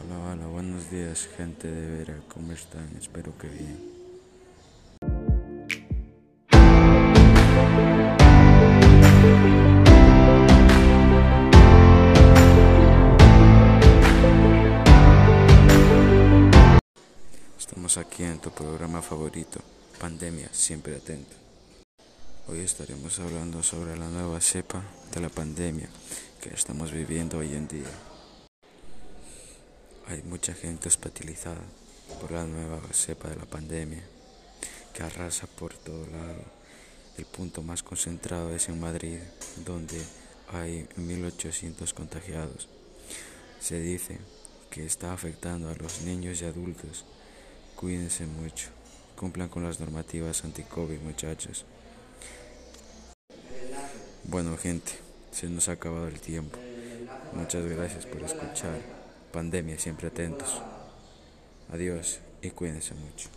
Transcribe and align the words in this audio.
Hola, 0.00 0.32
hola, 0.32 0.46
buenos 0.46 0.90
días 0.92 1.28
gente 1.36 1.66
de 1.66 1.98
Vera, 1.98 2.20
¿cómo 2.32 2.52
están? 2.52 2.88
Espero 3.00 3.36
que 3.36 3.48
bien. 3.48 3.98
Estamos 17.58 17.98
aquí 17.98 18.22
en 18.22 18.38
tu 18.38 18.50
programa 18.50 19.02
favorito, 19.02 19.58
Pandemia, 19.98 20.48
siempre 20.52 20.94
atento. 20.94 21.34
Hoy 22.46 22.60
estaremos 22.60 23.18
hablando 23.18 23.64
sobre 23.64 23.96
la 23.96 24.08
nueva 24.08 24.40
cepa 24.40 24.80
de 25.12 25.20
la 25.20 25.28
pandemia 25.28 25.88
que 26.40 26.50
estamos 26.50 26.92
viviendo 26.92 27.38
hoy 27.38 27.54
en 27.54 27.66
día. 27.66 28.17
Hay 30.08 30.22
mucha 30.22 30.54
gente 30.54 30.88
hospitalizada 30.88 31.60
por 32.18 32.32
la 32.32 32.46
nueva 32.46 32.80
cepa 32.92 33.28
de 33.28 33.36
la 33.36 33.44
pandemia 33.44 34.02
que 34.94 35.02
arrasa 35.02 35.46
por 35.46 35.74
todo 35.74 36.06
lado. 36.06 36.42
El 37.18 37.26
punto 37.26 37.62
más 37.62 37.82
concentrado 37.82 38.54
es 38.54 38.70
en 38.70 38.80
Madrid, 38.80 39.18
donde 39.66 40.00
hay 40.50 40.88
1.800 40.96 41.92
contagiados. 41.92 42.68
Se 43.60 43.80
dice 43.80 44.16
que 44.70 44.86
está 44.86 45.12
afectando 45.12 45.68
a 45.68 45.74
los 45.74 46.00
niños 46.00 46.40
y 46.40 46.46
adultos. 46.46 47.04
Cuídense 47.76 48.24
mucho. 48.24 48.68
Cumplan 49.14 49.50
con 49.50 49.62
las 49.62 49.78
normativas 49.78 50.42
anti-COVID, 50.42 51.00
muchachos. 51.00 51.66
Bueno, 54.24 54.56
gente, 54.56 54.92
se 55.32 55.50
nos 55.50 55.68
ha 55.68 55.72
acabado 55.72 56.08
el 56.08 56.18
tiempo. 56.18 56.58
Muchas 57.34 57.66
gracias 57.66 58.06
por 58.06 58.22
escuchar. 58.22 59.07
Pandemia, 59.32 59.78
siempre 59.78 60.08
atentos. 60.08 60.60
Adiós 61.70 62.20
y 62.42 62.50
cuídense 62.50 62.94
mucho. 62.94 63.28